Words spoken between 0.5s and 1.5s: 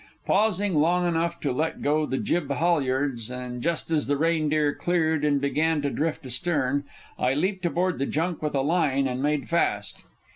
long enough